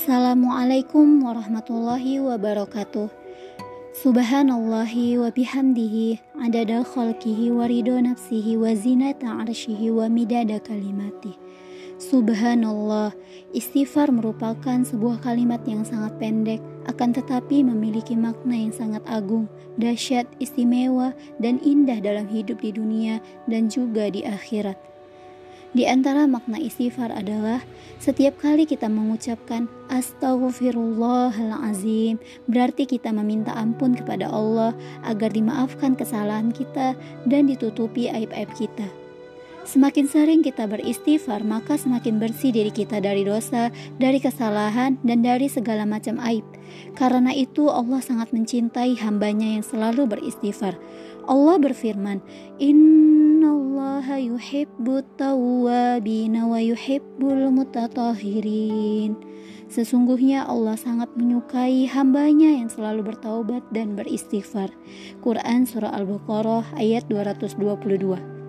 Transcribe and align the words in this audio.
Assalamualaikum 0.00 1.28
warahmatullahi 1.28 2.24
wabarakatuh. 2.24 3.12
Subhanallahi 4.00 5.20
wa 5.20 5.28
bihamdihi 5.28 6.40
adada 6.40 6.80
khalqihi 6.80 7.52
wa 7.52 7.68
ridho 7.68 8.00
nafsihi 8.00 8.56
wa 8.56 8.72
zinata 8.72 9.28
arshihi 9.44 9.92
wa 9.92 10.08
midada 10.08 10.56
kalimati. 10.56 11.36
Subhanallah, 12.00 13.12
istighfar 13.52 14.08
merupakan 14.08 14.80
sebuah 14.80 15.20
kalimat 15.20 15.60
yang 15.68 15.84
sangat 15.84 16.16
pendek, 16.16 16.64
akan 16.88 17.12
tetapi 17.12 17.60
memiliki 17.60 18.16
makna 18.16 18.56
yang 18.56 18.72
sangat 18.72 19.04
agung, 19.04 19.52
dahsyat, 19.76 20.24
istimewa, 20.40 21.12
dan 21.44 21.60
indah 21.60 22.00
dalam 22.00 22.24
hidup 22.24 22.64
di 22.64 22.72
dunia 22.72 23.20
dan 23.52 23.68
juga 23.68 24.08
di 24.08 24.24
akhirat. 24.24 24.89
Di 25.70 25.86
antara 25.86 26.26
makna 26.26 26.58
istighfar 26.58 27.14
adalah 27.14 27.62
setiap 28.02 28.42
kali 28.42 28.66
kita 28.66 28.90
mengucapkan 28.90 29.70
astaghfirullahalazim 29.86 32.18
berarti 32.50 32.90
kita 32.90 33.14
meminta 33.14 33.54
ampun 33.54 33.94
kepada 33.94 34.26
Allah 34.26 34.74
agar 35.06 35.30
dimaafkan 35.30 35.94
kesalahan 35.94 36.50
kita 36.50 36.98
dan 37.30 37.46
ditutupi 37.46 38.10
aib-aib 38.10 38.50
kita. 38.58 38.90
Semakin 39.60 40.08
sering 40.10 40.40
kita 40.42 40.66
beristighfar, 40.66 41.46
maka 41.46 41.78
semakin 41.78 42.18
bersih 42.18 42.50
diri 42.50 42.74
kita 42.74 42.98
dari 42.98 43.22
dosa, 43.22 43.70
dari 44.02 44.18
kesalahan, 44.18 44.98
dan 45.06 45.22
dari 45.22 45.46
segala 45.46 45.86
macam 45.86 46.18
aib. 46.26 46.42
Karena 46.96 47.28
itu 47.30 47.70
Allah 47.70 48.02
sangat 48.02 48.34
mencintai 48.34 48.98
hambanya 48.98 49.60
yang 49.60 49.62
selalu 49.62 50.10
beristighfar. 50.10 50.74
Allah 51.30 51.62
berfirman, 51.62 52.18
Innallaha 52.58 54.18
yuhibbut 54.18 55.06
tawwabina 55.14 56.50
wa 56.50 56.58
yuhibbul 56.58 57.54
mutatahirin. 57.54 59.14
Sesungguhnya 59.70 60.50
Allah 60.50 60.74
sangat 60.74 61.14
menyukai 61.14 61.86
hambanya 61.86 62.50
yang 62.50 62.66
selalu 62.66 63.14
bertaubat 63.14 63.62
dan 63.70 63.94
beristighfar. 63.94 64.74
Quran 65.22 65.62
Surah 65.62 65.94
Al-Baqarah 65.94 66.74
ayat 66.74 67.06
222 67.06 68.39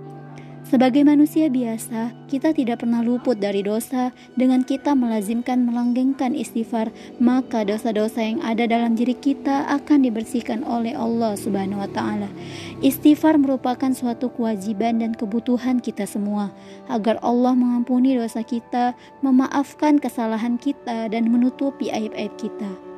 sebagai 0.71 1.03
manusia 1.03 1.51
biasa, 1.51 2.15
kita 2.31 2.55
tidak 2.55 2.79
pernah 2.79 3.03
luput 3.03 3.35
dari 3.35 3.59
dosa. 3.59 4.15
Dengan 4.39 4.63
kita 4.63 4.95
melazimkan 4.95 5.67
melanggengkan 5.67 6.31
istighfar, 6.31 6.95
maka 7.19 7.67
dosa-dosa 7.67 8.23
yang 8.23 8.39
ada 8.39 8.63
dalam 8.63 8.95
diri 8.95 9.11
kita 9.11 9.67
akan 9.67 10.07
dibersihkan 10.07 10.63
oleh 10.63 10.95
Allah 10.95 11.35
Subhanahu 11.35 11.83
wa 11.83 11.91
taala. 11.91 12.31
Istighfar 12.79 13.35
merupakan 13.35 13.91
suatu 13.91 14.31
kewajiban 14.31 15.03
dan 15.03 15.11
kebutuhan 15.11 15.83
kita 15.83 16.07
semua 16.07 16.55
agar 16.87 17.19
Allah 17.19 17.51
mengampuni 17.51 18.15
dosa 18.15 18.39
kita, 18.39 18.95
memaafkan 19.19 19.99
kesalahan 19.99 20.55
kita 20.55 21.11
dan 21.11 21.27
menutupi 21.27 21.91
aib-aib 21.91 22.31
kita. 22.39 22.90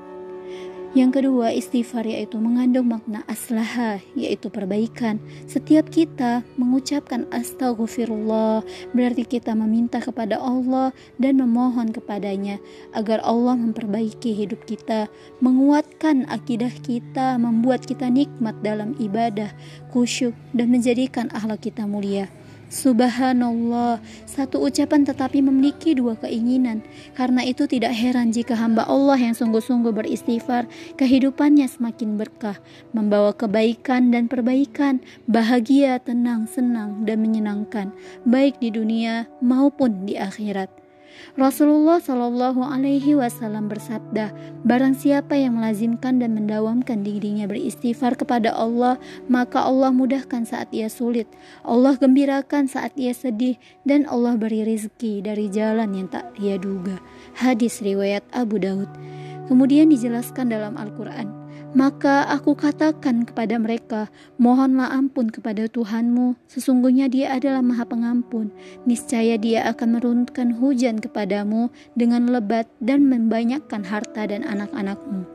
Yang 0.93 1.25
kedua, 1.25 1.49
istighfar 1.49 2.05
yaitu 2.05 2.37
mengandung 2.37 2.93
makna 2.93 3.25
aslaha, 3.25 3.97
yaitu 4.13 4.53
perbaikan. 4.53 5.17
Setiap 5.49 5.89
kita 5.89 6.45
mengucapkan 6.53 7.25
astagfirullah, 7.33 8.61
berarti 8.93 9.25
kita 9.25 9.57
meminta 9.57 9.97
kepada 9.97 10.37
Allah 10.37 10.93
dan 11.17 11.41
memohon 11.41 11.89
kepadanya 11.89 12.61
agar 12.93 13.25
Allah 13.25 13.57
memperbaiki 13.57 14.37
hidup 14.37 14.69
kita, 14.69 15.09
menguatkan 15.41 16.29
akidah 16.29 16.69
kita, 16.85 17.41
membuat 17.41 17.89
kita 17.89 18.13
nikmat 18.13 18.53
dalam 18.61 18.93
ibadah, 19.01 19.49
khusyuk, 19.89 20.37
dan 20.53 20.69
menjadikan 20.69 21.25
akhlak 21.33 21.65
kita 21.65 21.89
mulia. 21.89 22.29
Subhanallah, 22.73 24.01
satu 24.25 24.65
ucapan 24.65 25.05
tetapi 25.05 25.45
memiliki 25.45 25.93
dua 25.93 26.17
keinginan. 26.17 26.81
Karena 27.13 27.45
itu 27.45 27.69
tidak 27.69 27.93
heran 27.93 28.33
jika 28.33 28.57
hamba 28.57 28.81
Allah 28.89 29.13
yang 29.21 29.37
sungguh-sungguh 29.37 29.93
beristighfar, 29.93 30.65
kehidupannya 30.97 31.69
semakin 31.69 32.17
berkah, 32.17 32.57
membawa 32.89 33.29
kebaikan 33.37 34.09
dan 34.09 34.25
perbaikan, 34.25 35.05
bahagia, 35.29 36.01
tenang, 36.01 36.49
senang, 36.49 37.05
dan 37.05 37.21
menyenangkan, 37.21 37.93
baik 38.25 38.57
di 38.57 38.73
dunia 38.73 39.29
maupun 39.37 40.09
di 40.09 40.17
akhirat. 40.17 40.82
Rasulullah 41.33 41.97
Shallallahu 41.97 42.61
Alaihi 42.61 43.17
Wasallam 43.17 43.67
bersabda, 43.67 44.31
Barang 44.61 44.93
siapa 44.93 45.33
yang 45.33 45.57
melazimkan 45.57 46.21
dan 46.21 46.37
mendawamkan 46.37 47.01
dirinya 47.01 47.49
beristighfar 47.49 48.15
kepada 48.15 48.53
Allah, 48.53 49.01
maka 49.25 49.65
Allah 49.65 49.89
mudahkan 49.89 50.45
saat 50.45 50.69
ia 50.71 50.87
sulit, 50.87 51.25
Allah 51.65 51.97
gembirakan 51.97 52.69
saat 52.69 52.93
ia 52.95 53.11
sedih, 53.11 53.57
dan 53.83 54.05
Allah 54.07 54.37
beri 54.39 54.63
rizki 54.63 55.19
dari 55.19 55.49
jalan 55.49 55.91
yang 55.97 56.07
tak 56.07 56.31
ia 56.39 56.55
duga. 56.61 57.01
Hadis 57.35 57.81
riwayat 57.81 58.23
Abu 58.31 58.61
Daud. 58.61 58.87
Kemudian 59.51 59.91
dijelaskan 59.91 60.47
dalam 60.55 60.79
Al-Quran, 60.79 61.42
maka 61.73 62.29
aku 62.29 62.53
katakan 62.53 63.25
kepada 63.25 63.57
mereka, 63.57 64.13
mohonlah 64.37 64.93
ampun 64.93 65.33
kepada 65.33 65.65
Tuhanmu, 65.65 66.37
sesungguhnya 66.45 67.09
dia 67.09 67.33
adalah 67.33 67.65
maha 67.65 67.81
pengampun. 67.81 68.53
Niscaya 68.85 69.41
dia 69.41 69.65
akan 69.73 69.97
menurunkan 69.97 70.61
hujan 70.61 71.01
kepadamu 71.01 71.73
dengan 71.97 72.29
lebat 72.29 72.69
dan 72.77 73.09
membanyakkan 73.09 73.81
harta 73.81 74.29
dan 74.29 74.45
anak-anakmu 74.45 75.25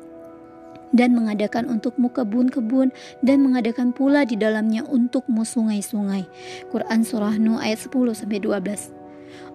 dan 0.92 1.12
mengadakan 1.12 1.68
untukmu 1.68 2.08
kebun-kebun 2.08 2.88
dan 3.20 3.44
mengadakan 3.44 3.92
pula 3.92 4.24
di 4.24 4.40
dalamnya 4.40 4.84
untukmu 4.88 5.44
sungai-sungai. 5.44 6.24
Quran 6.72 7.04
Surah 7.04 7.36
Nuh 7.36 7.60
ayat 7.60 7.84
10 7.84 8.24
sampai 8.24 8.40
12. 8.40 8.96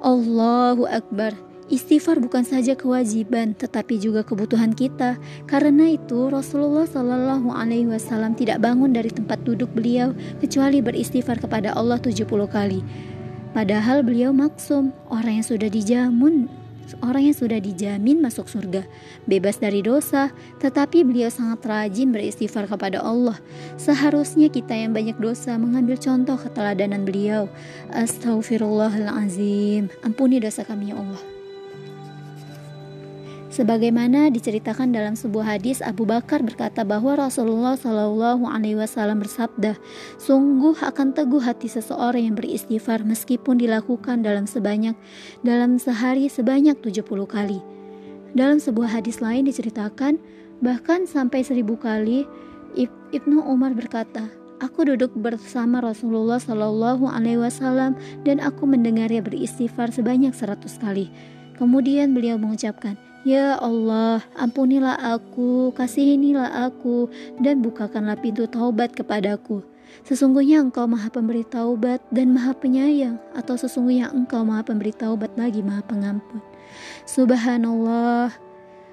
Allahu 0.03 0.85
Akbar. 0.85 1.52
Istighfar 1.71 2.19
bukan 2.19 2.43
saja 2.43 2.75
kewajiban, 2.75 3.55
tetapi 3.55 3.95
juga 3.95 4.23
kebutuhan 4.27 4.75
kita. 4.75 5.15
Karena 5.47 5.87
itu, 5.87 6.27
Rasulullah 6.27 6.83
Shallallahu 6.83 7.55
Alaihi 7.55 7.87
Wasallam 7.87 8.35
tidak 8.35 8.59
bangun 8.59 8.91
dari 8.91 9.07
tempat 9.07 9.43
duduk 9.47 9.71
beliau 9.71 10.11
kecuali 10.43 10.83
beristighfar 10.83 11.39
kepada 11.39 11.71
Allah 11.71 11.99
70 11.99 12.27
kali. 12.51 12.83
Padahal 13.53 14.01
beliau 14.01 14.33
maksum 14.33 14.91
orang 15.13 15.39
yang 15.39 15.47
sudah 15.47 15.69
dijamin 15.69 16.49
orang 17.01 17.31
yang 17.31 17.37
sudah 17.37 17.59
dijamin 17.63 18.19
masuk 18.19 18.51
surga, 18.51 18.83
bebas 19.23 19.57
dari 19.57 19.79
dosa, 19.79 20.29
tetapi 20.59 21.07
beliau 21.07 21.31
sangat 21.31 21.63
rajin 21.63 22.11
beristighfar 22.11 22.67
kepada 22.67 22.99
Allah. 22.99 23.39
Seharusnya 23.79 24.51
kita 24.51 24.75
yang 24.75 24.91
banyak 24.91 25.15
dosa 25.17 25.55
mengambil 25.55 25.95
contoh 25.95 26.35
keteladanan 26.35 27.07
beliau. 27.07 27.47
Astaghfirullahalazim. 27.95 29.89
Ampuni 30.03 30.43
dosa 30.43 30.67
kami 30.67 30.91
ya 30.91 30.99
Allah. 30.99 31.42
Sebagaimana 33.53 34.33
diceritakan 34.33 34.97
dalam 34.97 35.13
sebuah 35.13 35.53
hadis, 35.53 35.77
Abu 35.85 36.09
Bakar 36.09 36.41
berkata 36.41 36.81
bahwa 36.81 37.13
Rasulullah 37.13 37.77
Shallallahu 37.77 38.49
Alaihi 38.49 38.81
Wasallam 38.81 39.21
bersabda, 39.21 39.77
"Sungguh 40.17 40.73
akan 40.73 41.13
teguh 41.13 41.37
hati 41.37 41.69
seseorang 41.69 42.33
yang 42.33 42.33
beristighfar 42.33 43.05
meskipun 43.05 43.61
dilakukan 43.61 44.25
dalam 44.25 44.49
sebanyak 44.49 44.97
dalam 45.45 45.77
sehari 45.77 46.33
sebanyak 46.33 46.81
70 46.81 47.29
kali." 47.29 47.61
Dalam 48.33 48.57
sebuah 48.57 48.89
hadis 48.89 49.21
lain 49.21 49.45
diceritakan, 49.45 50.17
bahkan 50.65 51.05
sampai 51.05 51.45
seribu 51.45 51.77
kali, 51.77 52.25
Ibnu 53.13 53.37
Umar 53.45 53.77
berkata, 53.77 54.33
Aku 54.65 54.81
duduk 54.81 55.13
bersama 55.13 55.77
Rasulullah 55.77 56.41
Shallallahu 56.41 57.05
Alaihi 57.05 57.37
Wasallam 57.37 57.93
dan 58.25 58.41
aku 58.41 58.65
mendengarnya 58.65 59.21
beristighfar 59.21 59.93
sebanyak 59.93 60.33
seratus 60.33 60.81
kali. 60.81 61.13
Kemudian 61.57 62.17
beliau 62.17 62.35
mengucapkan, 62.41 62.97
Ya 63.23 63.55
Allah, 63.55 64.19
ampunilah 64.35 64.99
aku, 64.99 65.71
kasihinilah 65.79 66.67
aku, 66.67 67.07
dan 67.39 67.63
bukakanlah 67.63 68.19
pintu 68.19 68.43
taubat 68.51 68.91
kepadaku. 68.91 69.63
Sesungguhnya 70.03 70.59
engkau 70.59 70.83
maha 70.91 71.07
pemberi 71.07 71.47
taubat 71.47 72.03
dan 72.11 72.35
maha 72.35 72.51
penyayang, 72.51 73.15
atau 73.31 73.55
sesungguhnya 73.55 74.11
engkau 74.11 74.43
maha 74.43 74.67
pemberi 74.67 74.91
taubat 74.91 75.31
lagi 75.39 75.63
maha 75.63 75.79
pengampun. 75.87 76.43
Subhanallah, 77.07 78.35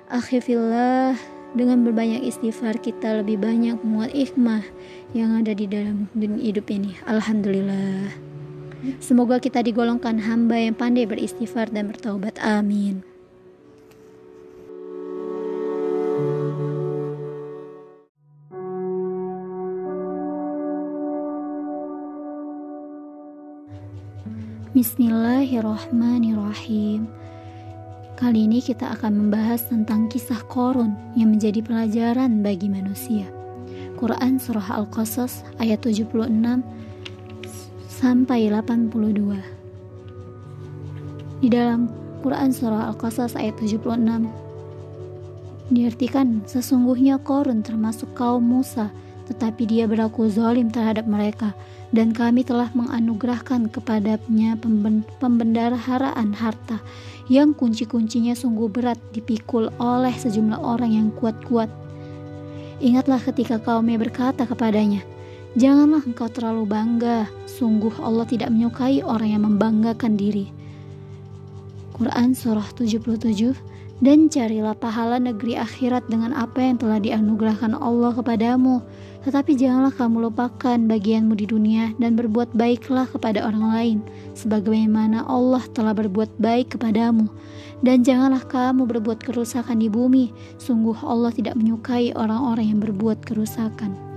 akhifillah, 0.07 1.19
dengan 1.59 1.83
berbanyak 1.83 2.23
istighfar 2.23 2.79
kita 2.79 3.27
lebih 3.27 3.43
banyak 3.43 3.83
muat 3.83 4.15
hikmah 4.15 4.63
yang 5.11 5.43
ada 5.43 5.51
di 5.51 5.67
dalam 5.67 6.07
hidup 6.15 6.71
ini. 6.71 6.95
Alhamdulillah. 7.11 8.30
Semoga 9.01 9.37
kita 9.37 9.61
digolongkan 9.61 10.25
hamba 10.25 10.57
yang 10.57 10.73
pandai 10.73 11.05
beristighfar 11.05 11.69
dan 11.69 11.93
bertaubat. 11.93 12.41
Amin. 12.41 13.05
Bismillahirrahmanirrahim. 24.71 27.11
Kali 28.17 28.41
ini 28.47 28.63
kita 28.63 28.95
akan 28.97 29.27
membahas 29.27 29.67
tentang 29.69 30.09
kisah 30.09 30.41
korun 30.49 30.97
yang 31.19 31.35
menjadi 31.37 31.61
pelajaran 31.61 32.41
bagi 32.41 32.73
manusia. 32.73 33.29
Quran 34.01 34.41
Surah 34.41 34.81
Al-Qasas 34.81 35.45
ayat 35.61 35.85
76 35.85 36.65
sampai 38.01 38.49
82. 38.49 38.97
Di 41.45 41.53
dalam 41.53 41.93
Quran 42.25 42.49
Surah 42.49 42.89
Al-Qasas 42.89 43.37
ayat 43.37 43.61
76 43.61 44.25
Diartikan, 45.69 46.41
sesungguhnya 46.49 47.21
Korun 47.21 47.61
termasuk 47.61 48.17
kaum 48.17 48.41
Musa, 48.41 48.89
tetapi 49.29 49.69
dia 49.69 49.85
berlaku 49.85 50.33
zalim 50.33 50.73
terhadap 50.73 51.05
mereka, 51.05 51.53
dan 51.93 52.17
kami 52.17 52.41
telah 52.41 52.73
menganugerahkan 52.73 53.69
kepadanya 53.69 54.57
pembendaharaan 55.21 56.33
harta, 56.33 56.81
yang 57.29 57.53
kunci-kuncinya 57.53 58.33
sungguh 58.33 58.73
berat 58.73 58.97
dipikul 59.13 59.69
oleh 59.77 60.17
sejumlah 60.17 60.57
orang 60.57 60.97
yang 60.97 61.13
kuat-kuat. 61.21 61.69
Ingatlah 62.81 63.21
ketika 63.21 63.61
kaumnya 63.61 64.01
berkata 64.01 64.49
kepadanya, 64.49 65.05
Janganlah 65.59 66.07
engkau 66.07 66.31
terlalu 66.31 66.63
bangga, 66.63 67.27
sungguh 67.51 67.99
Allah 67.99 68.23
tidak 68.23 68.55
menyukai 68.55 69.03
orang 69.03 69.35
yang 69.35 69.43
membanggakan 69.51 70.15
diri. 70.15 70.47
Quran 71.99 72.39
Surah 72.39 72.71
77 72.79 73.59
Dan 73.99 74.31
carilah 74.31 74.79
pahala 74.79 75.19
negeri 75.19 75.59
akhirat 75.59 76.07
dengan 76.07 76.33
apa 76.39 76.63
yang 76.63 76.79
telah 76.79 77.03
dianugerahkan 77.03 77.75
Allah 77.75 78.15
kepadamu, 78.15 78.79
tetapi 79.27 79.59
janganlah 79.59 79.91
kamu 79.93 80.31
lupakan 80.31 80.79
bagianmu 80.87 81.35
di 81.35 81.51
dunia 81.51 81.93
dan 81.99 82.15
berbuat 82.15 82.55
baiklah 82.55 83.11
kepada 83.11 83.43
orang 83.43 83.67
lain, 83.75 83.99
sebagaimana 84.39 85.27
Allah 85.27 85.67
telah 85.75 85.93
berbuat 85.93 86.31
baik 86.39 86.79
kepadamu. 86.79 87.27
Dan 87.83 88.07
janganlah 88.07 88.47
kamu 88.47 88.87
berbuat 88.87 89.21
kerusakan 89.21 89.83
di 89.83 89.91
bumi, 89.91 90.31
sungguh 90.63 90.97
Allah 91.03 91.35
tidak 91.35 91.59
menyukai 91.59 92.15
orang-orang 92.15 92.71
yang 92.71 92.81
berbuat 92.81 93.21
kerusakan. 93.27 94.10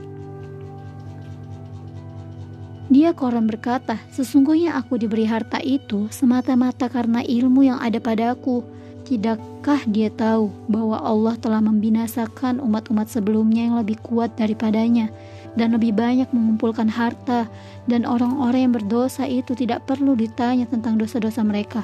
Dia 2.91 3.15
koran 3.15 3.47
berkata, 3.47 3.95
sesungguhnya 4.11 4.75
aku 4.75 4.99
diberi 4.99 5.23
harta 5.23 5.63
itu 5.63 6.11
semata-mata 6.11 6.91
karena 6.91 7.23
ilmu 7.23 7.63
yang 7.63 7.79
ada 7.79 7.99
padaku. 8.03 8.59
Tidakkah 9.03 9.83
dia 9.87 10.07
tahu 10.11 10.47
bahwa 10.71 10.99
Allah 10.99 11.35
telah 11.35 11.59
membinasakan 11.59 12.63
umat-umat 12.63 13.11
sebelumnya 13.11 13.67
yang 13.67 13.75
lebih 13.79 13.99
kuat 13.99 14.31
daripadanya 14.39 15.11
dan 15.59 15.75
lebih 15.75 15.91
banyak 15.91 16.27
mengumpulkan 16.31 16.87
harta 16.87 17.51
dan 17.85 18.07
orang-orang 18.07 18.67
yang 18.67 18.73
berdosa 18.73 19.27
itu 19.27 19.53
tidak 19.53 19.83
perlu 19.83 20.15
ditanya 20.15 20.63
tentang 20.71 20.95
dosa-dosa 20.95 21.43
mereka 21.43 21.83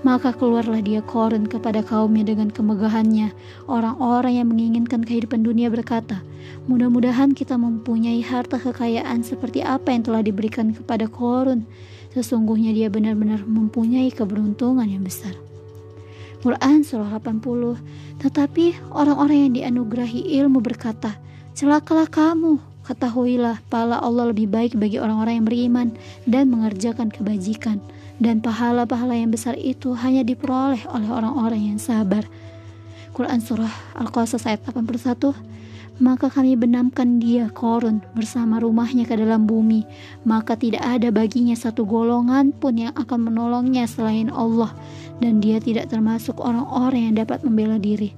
maka 0.00 0.32
keluarlah 0.32 0.80
dia 0.80 1.04
Korun 1.04 1.44
kepada 1.44 1.84
kaumnya 1.84 2.24
dengan 2.24 2.48
kemegahannya. 2.48 3.36
Orang-orang 3.68 4.40
yang 4.40 4.48
menginginkan 4.48 5.04
kehidupan 5.04 5.44
dunia 5.44 5.68
berkata, 5.68 6.24
Mudah-mudahan 6.64 7.36
kita 7.36 7.60
mempunyai 7.60 8.24
harta 8.24 8.56
kekayaan 8.56 9.20
seperti 9.20 9.60
apa 9.60 9.92
yang 9.92 10.02
telah 10.04 10.22
diberikan 10.24 10.72
kepada 10.72 11.04
Korun. 11.04 11.68
Sesungguhnya 12.16 12.72
dia 12.72 12.88
benar-benar 12.88 13.44
mempunyai 13.44 14.08
keberuntungan 14.10 14.88
yang 14.88 15.04
besar. 15.04 15.36
Quran 16.40 16.80
Surah 16.80 17.20
80 17.20 18.24
Tetapi 18.24 18.96
orang-orang 18.96 19.38
yang 19.48 19.52
dianugerahi 19.60 20.40
ilmu 20.40 20.64
berkata, 20.64 21.20
Celakalah 21.52 22.08
kamu, 22.08 22.56
ketahuilah 22.88 23.60
pala 23.68 24.00
Allah 24.00 24.32
lebih 24.32 24.48
baik 24.48 24.80
bagi 24.80 24.96
orang-orang 24.96 25.44
yang 25.44 25.46
beriman 25.46 25.88
dan 26.24 26.48
mengerjakan 26.48 27.12
kebajikan 27.12 27.84
dan 28.20 28.44
pahala-pahala 28.44 29.16
yang 29.16 29.32
besar 29.32 29.56
itu 29.56 29.96
hanya 29.96 30.20
diperoleh 30.20 30.84
oleh 30.92 31.08
orang-orang 31.08 31.74
yang 31.74 31.78
sabar. 31.80 32.28
Quran 33.16 33.40
Surah 33.42 33.98
Al-Qasas 33.98 34.46
ayat 34.46 34.62
81 34.68 35.34
maka 36.00 36.32
kami 36.32 36.56
benamkan 36.56 37.20
dia 37.20 37.52
korun 37.52 38.00
bersama 38.16 38.56
rumahnya 38.56 39.04
ke 39.04 39.12
dalam 39.20 39.44
bumi. 39.44 39.84
Maka 40.24 40.56
tidak 40.56 40.80
ada 40.80 41.12
baginya 41.12 41.52
satu 41.52 41.84
golongan 41.84 42.56
pun 42.56 42.72
yang 42.80 42.96
akan 42.96 43.28
menolongnya 43.28 43.84
selain 43.84 44.32
Allah. 44.32 44.72
Dan 45.20 45.44
dia 45.44 45.60
tidak 45.60 45.92
termasuk 45.92 46.40
orang-orang 46.40 47.12
yang 47.12 47.20
dapat 47.20 47.44
membela 47.44 47.76
diri. 47.76 48.16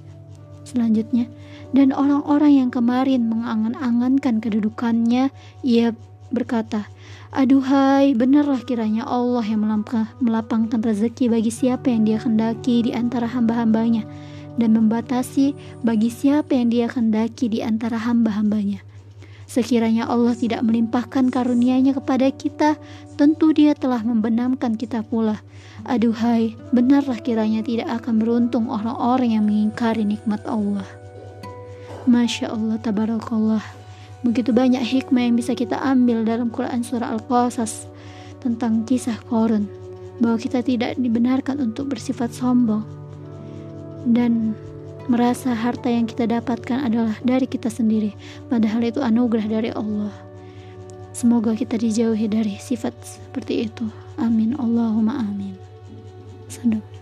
Selanjutnya 0.63 1.27
dan 1.73 1.89
orang-orang 1.89 2.63
yang 2.63 2.69
kemarin 2.69 3.27
mengangan-angankan 3.27 4.39
kedudukannya 4.39 5.33
ia 5.65 5.91
berkata 6.33 6.89
Aduhai, 7.33 8.13
benarlah 8.13 8.61
kiranya 8.61 9.09
Allah 9.09 9.41
yang 9.41 9.65
melapangkan 10.21 10.77
rezeki 10.77 11.33
bagi 11.33 11.49
siapa 11.49 11.89
yang 11.89 12.05
dia 12.05 12.21
kendaki 12.21 12.85
di 12.85 12.91
antara 12.93 13.25
hamba-hambanya 13.25 14.05
dan 14.57 14.77
membatasi 14.77 15.57
bagi 15.81 16.13
siapa 16.13 16.53
yang 16.53 16.69
dia 16.69 16.85
kendaki 16.85 17.49
di 17.49 17.65
antara 17.65 17.97
hamba-hambanya. 17.97 18.85
Sekiranya 19.49 20.09
Allah 20.09 20.33
tidak 20.33 20.65
melimpahkan 20.65 21.29
karunia-Nya 21.29 21.93
kepada 21.97 22.29
kita, 22.33 22.77
tentu 23.17 23.53
Dia 23.53 23.77
telah 23.77 24.01
membenamkan 24.01 24.73
kita 24.73 25.05
pula. 25.05 25.45
Aduhai, 25.85 26.57
benarlah 26.73 27.21
kiranya 27.21 27.61
tidak 27.61 28.01
akan 28.01 28.17
beruntung 28.17 28.69
orang-orang 28.69 29.37
yang 29.37 29.45
mengingkari 29.45 30.05
nikmat 30.05 30.41
Allah. 30.49 30.85
Masya 32.09 32.49
Allah, 32.49 32.81
tabarakallah. 32.81 33.82
Begitu 34.23 34.55
banyak 34.55 34.79
hikmah 34.79 35.27
yang 35.27 35.35
bisa 35.35 35.51
kita 35.51 35.75
ambil 35.83 36.23
dalam 36.23 36.47
Quran 36.47 36.79
Surah 36.79 37.11
Al-Qasas 37.11 37.91
tentang 38.39 38.87
kisah 38.87 39.19
Korun 39.27 39.67
bahwa 40.23 40.39
kita 40.39 40.63
tidak 40.63 40.95
dibenarkan 40.95 41.59
untuk 41.59 41.91
bersifat 41.91 42.31
sombong. 42.31 42.87
Dan 44.03 44.55
merasa 45.11 45.51
harta 45.51 45.91
yang 45.91 46.07
kita 46.07 46.27
dapatkan 46.27 46.87
adalah 46.87 47.19
dari 47.23 47.43
kita 47.43 47.67
sendiri 47.67 48.15
padahal 48.47 48.83
itu 48.87 49.03
anugerah 49.03 49.47
dari 49.47 49.71
Allah. 49.75 50.11
Semoga 51.13 51.53
kita 51.53 51.75
dijauhi 51.75 52.25
dari 52.25 52.55
sifat 52.57 52.95
seperti 53.03 53.69
itu. 53.69 53.85
Amin. 54.17 54.55
Allahumma 54.57 55.19
amin. 55.21 55.53
Sadaq. 56.49 56.92